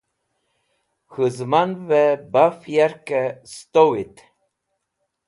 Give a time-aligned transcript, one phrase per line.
[1.11, 4.15] K̃hũ zẽmanvẽ baf yarkẽ sẽtowit.